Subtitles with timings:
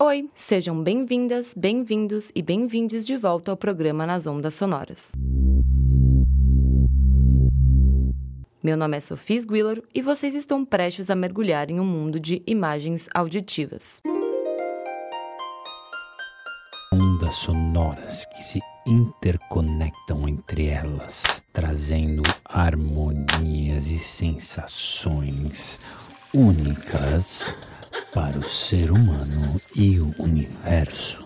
[0.00, 5.10] Oi, sejam bem-vindas, bem-vindos e bem-vindes de volta ao programa Nas Ondas Sonoras.
[8.62, 12.40] Meu nome é Sofia Sguiller e vocês estão prestes a mergulhar em um mundo de
[12.46, 14.00] imagens auditivas.
[16.92, 25.80] Ondas sonoras que se interconectam entre elas, trazendo harmonias e sensações
[26.32, 27.52] únicas
[28.14, 31.22] para o ser humano e o universo.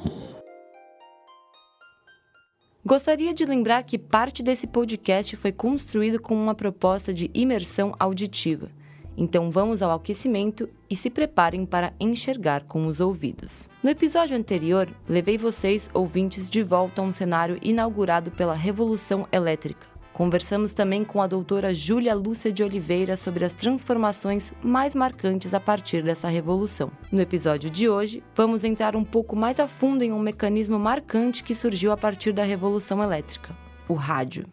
[2.84, 8.70] Gostaria de lembrar que parte desse podcast foi construído com uma proposta de imersão auditiva.
[9.16, 13.70] Então vamos ao aquecimento e se preparem para enxergar com os ouvidos.
[13.83, 19.91] No episódio anterior, levei vocês, ouvintes, de volta a um cenário inaugurado pela Revolução Elétrica.
[20.12, 25.60] Conversamos também com a doutora Júlia Lúcia de Oliveira sobre as transformações mais marcantes a
[25.60, 26.92] partir dessa revolução.
[27.10, 31.42] No episódio de hoje, vamos entrar um pouco mais a fundo em um mecanismo marcante
[31.42, 33.56] que surgiu a partir da Revolução Elétrica:
[33.88, 34.44] o rádio.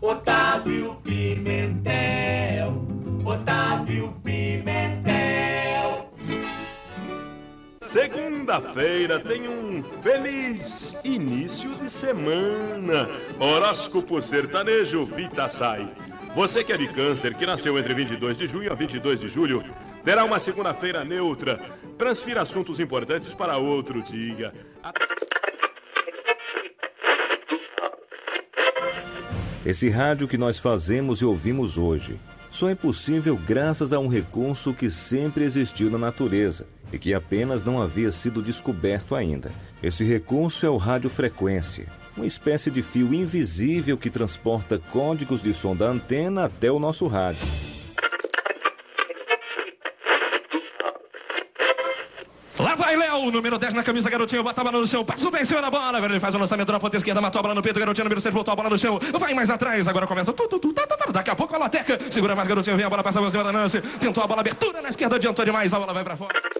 [0.00, 1.33] Otávio Pimentel,
[8.44, 13.08] Segunda-feira tem um feliz início de semana.
[13.40, 15.88] Horóscopo sertanejo Vita Sai.
[16.34, 19.64] Você que é de câncer, que nasceu entre 22 de junho a 22 de julho,
[20.04, 21.58] terá uma segunda-feira neutra.
[21.96, 24.52] Transfira assuntos importantes para outro dia.
[29.64, 32.20] Esse rádio que nós fazemos e ouvimos hoje
[32.50, 37.64] só é possível graças a um recurso que sempre existiu na natureza e que apenas
[37.64, 39.50] não havia sido descoberto ainda.
[39.82, 45.74] Esse recurso é o radiofrequência, uma espécie de fio invisível que transporta códigos de som
[45.74, 47.44] da antena até o nosso rádio.
[52.60, 55.42] Lá vai Léo, número 10 na camisa, garotinho, bota a bola no chão, passa pé
[55.42, 57.54] em cima da bola, agora ele faz o lançamento na ponta esquerda, matou a bola
[57.56, 60.32] no peito, garotinho, número 6, voltou a bola no chão, vai mais atrás, agora começa,
[60.32, 62.86] tu, tu, tu, tá, tá, tá, daqui a pouco a lateca, segura mais, garotinho, vem
[62.86, 65.74] a bola, passa por cima da Nancy, tentou a bola, abertura na esquerda, adiantou demais,
[65.74, 66.53] a bola vai pra fora.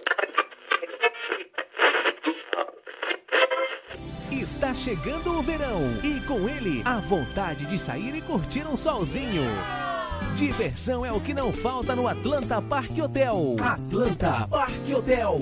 [4.41, 9.43] Está chegando o verão e com ele a vontade de sair e curtir um solzinho.
[10.35, 13.55] Diversão é o que não falta no Atlanta Park Hotel.
[13.61, 15.39] Atlanta Park Hotel.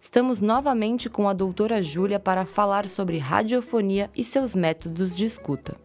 [0.00, 5.76] Estamos novamente com a doutora Júlia para falar sobre radiofonia e seus métodos de escuta.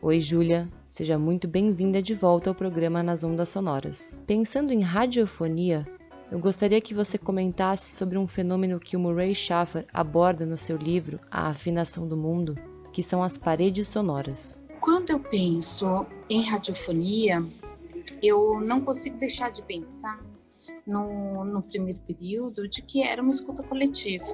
[0.00, 0.66] Oi, Júlia.
[0.88, 4.16] Seja muito bem-vinda de volta ao programa Nas Ondas Sonoras.
[4.26, 5.86] Pensando em radiofonia,
[6.30, 10.76] eu gostaria que você comentasse sobre um fenômeno que o Murray Schafer aborda no seu
[10.76, 12.54] livro A Afinação do Mundo,
[12.92, 14.60] que são as paredes sonoras.
[14.80, 17.42] Quando eu penso em radiofonia,
[18.22, 20.22] eu não consigo deixar de pensar
[20.86, 24.24] no, no primeiro período de que era uma escuta coletiva.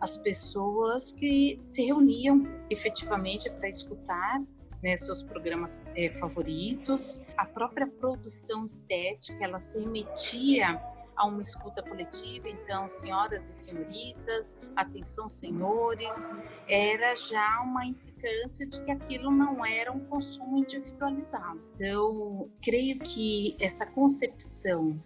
[0.00, 4.42] As pessoas que se reuniam efetivamente para escutar
[4.82, 10.80] né, seus programas é, favoritos, a própria produção estética, ela se remetia
[11.16, 16.34] a uma escuta coletiva, então, senhoras e senhoritas, atenção, senhores,
[16.68, 21.60] era já uma implicância de que aquilo não era um consumo individualizado.
[21.74, 25.00] Então, creio que essa concepção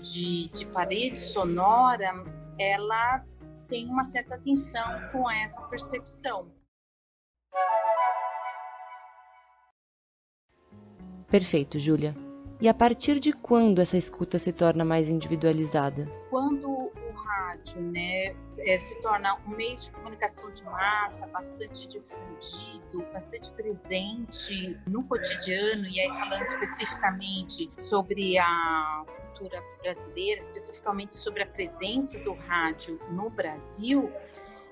[0.00, 2.12] de, de parede sonora,
[2.58, 3.24] ela
[3.68, 6.50] tem uma certa atenção com essa percepção.
[11.28, 12.14] Perfeito, Júlia.
[12.64, 16.10] E a partir de quando essa escuta se torna mais individualizada?
[16.30, 23.04] Quando o rádio né, é, se torna um meio de comunicação de massa bastante difundido,
[23.12, 31.46] bastante presente no cotidiano, e aí falando especificamente sobre a cultura brasileira, especificamente sobre a
[31.46, 34.10] presença do rádio no Brasil,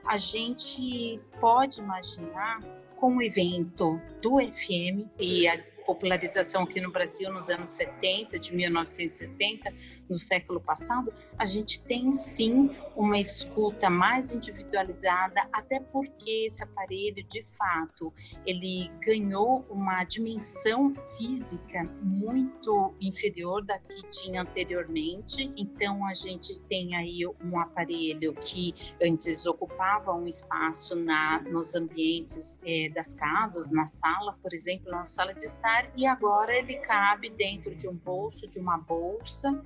[0.06, 2.58] a gente pode imaginar
[2.96, 8.54] com o evento do FM e a popularização aqui no Brasil nos anos 70, de
[8.54, 9.72] 1970,
[10.08, 17.22] no século passado, a gente tem sim uma escuta mais individualizada, até porque esse aparelho,
[17.24, 18.12] de fato,
[18.44, 25.52] ele ganhou uma dimensão física muito inferior da que tinha anteriormente.
[25.56, 32.60] Então a gente tem aí um aparelho que antes ocupava um espaço na nos ambientes
[32.64, 36.74] é, das casas, na sala, por exemplo, na sala de estar celular e agora ele
[36.76, 39.60] cabe dentro de um bolso, de uma bolsa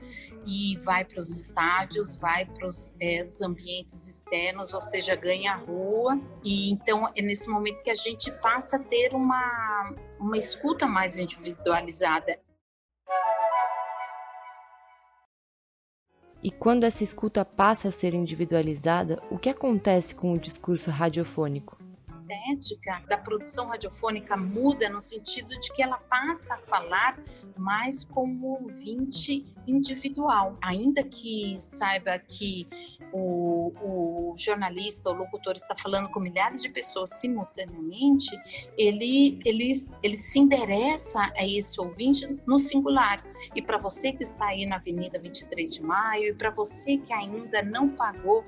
[0.46, 6.20] e vai para os estádios, vai para os é, ambientes externos, ou seja, ganha rua.
[6.44, 11.18] E então é nesse momento que a gente passa a ter uma, uma escuta mais
[11.18, 12.38] individualizada.
[16.42, 21.85] E quando essa escuta passa a ser individualizada, o que acontece com o discurso radiofônico?
[22.16, 27.18] Estética da produção radiofônica muda no sentido de que ela passa a falar
[27.56, 30.56] mais como ouvinte individual.
[30.62, 32.66] Ainda que saiba que
[33.12, 38.36] o, o jornalista, o locutor está falando com milhares de pessoas simultaneamente,
[38.76, 39.72] ele, ele,
[40.02, 43.24] ele se endereça a esse ouvinte no singular.
[43.54, 47.12] E para você que está aí na Avenida 23 de Maio, e para você que
[47.12, 48.44] ainda não pagou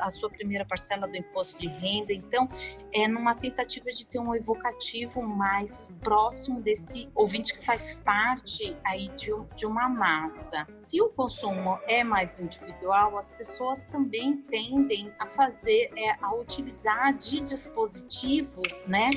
[0.00, 2.48] a sua primeira parcela do imposto de renda, então
[2.92, 9.08] é numa tentativa de ter um evocativo mais próximo desse ouvinte que faz parte aí
[9.16, 10.39] de, de uma massa.
[10.72, 17.16] Se o consumo é mais individual, as pessoas também tendem a fazer, é, a utilizar
[17.16, 19.10] de dispositivos, né,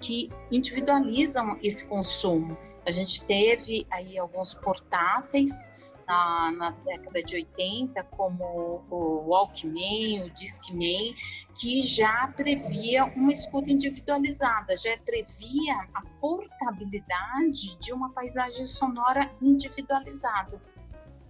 [0.00, 2.56] que individualizam esse consumo.
[2.86, 5.70] A gente teve aí alguns portáteis
[6.10, 11.14] na, na, década de 80, como o Walkman, o Discman,
[11.54, 20.60] que já previa uma escuta individualizada, já previa a portabilidade de uma paisagem sonora individualizada.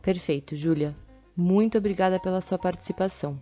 [0.01, 0.97] Perfeito, Júlia.
[1.37, 3.39] Muito obrigada pela sua participação.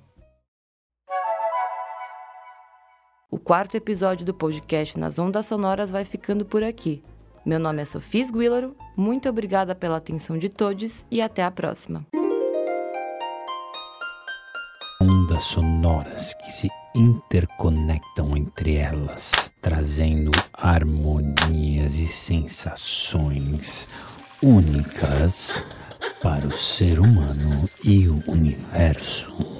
[3.30, 7.04] O quarto episódio do podcast Nas Ondas Sonoras vai ficando por aqui.
[7.48, 12.04] Meu nome é Sofia Guilaro, muito obrigada pela atenção de todos e até a próxima.
[15.00, 23.88] Ondas sonoras que se interconectam entre elas, trazendo harmonias e sensações
[24.42, 25.64] únicas
[26.22, 29.57] para o ser humano e o universo.